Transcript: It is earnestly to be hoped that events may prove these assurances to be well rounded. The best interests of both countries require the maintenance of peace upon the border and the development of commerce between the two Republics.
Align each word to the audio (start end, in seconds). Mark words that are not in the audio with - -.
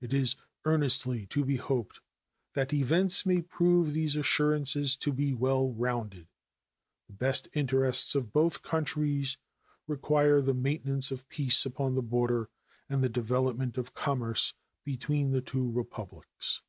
It 0.00 0.14
is 0.14 0.36
earnestly 0.64 1.26
to 1.26 1.44
be 1.44 1.56
hoped 1.56 1.98
that 2.54 2.72
events 2.72 3.26
may 3.26 3.42
prove 3.42 3.92
these 3.94 4.14
assurances 4.14 4.94
to 4.98 5.12
be 5.12 5.34
well 5.34 5.72
rounded. 5.72 6.28
The 7.08 7.14
best 7.14 7.48
interests 7.52 8.14
of 8.14 8.32
both 8.32 8.62
countries 8.62 9.38
require 9.88 10.40
the 10.40 10.54
maintenance 10.54 11.10
of 11.10 11.28
peace 11.28 11.66
upon 11.66 11.96
the 11.96 12.00
border 12.02 12.48
and 12.88 13.02
the 13.02 13.08
development 13.08 13.76
of 13.76 13.92
commerce 13.92 14.54
between 14.84 15.32
the 15.32 15.42
two 15.42 15.68
Republics. 15.72 16.62